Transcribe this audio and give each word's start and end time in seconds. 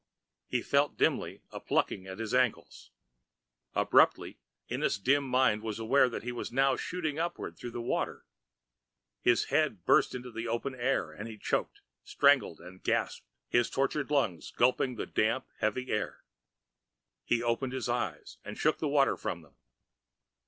He 0.47 0.63
felt 0.63 0.97
dimly 0.97 1.43
a 1.51 1.59
plucking 1.59 2.07
at 2.07 2.17
his 2.17 2.33
ankles. 2.33 2.89
Abruptly 3.75 4.39
Ennis' 4.67 4.97
dimming 4.97 5.29
mind 5.29 5.61
was 5.61 5.77
aware 5.77 6.09
that 6.09 6.23
he 6.23 6.31
now 6.51 6.71
was 6.71 6.81
shooting 6.81 7.19
upward 7.19 7.55
through 7.55 7.69
the 7.69 7.81
water. 7.83 8.25
His 9.21 9.49
head 9.49 9.85
burst 9.85 10.15
into 10.15 10.33
open 10.49 10.73
air 10.73 11.11
and 11.11 11.27
he 11.27 11.37
choked, 11.37 11.81
strangled 12.03 12.59
and 12.59 12.81
gasped, 12.81 13.27
his 13.47 13.69
tortured 13.69 14.09
lungs 14.09 14.49
gulping 14.49 14.95
the 14.95 15.05
damp, 15.05 15.45
heavy 15.59 15.91
air. 15.91 16.23
He 17.23 17.43
opened 17.43 17.73
his 17.73 17.87
eyes, 17.87 18.39
and 18.43 18.57
shook 18.57 18.79
the 18.79 18.87
water 18.89 19.15
from 19.15 19.43
them. 19.43 19.53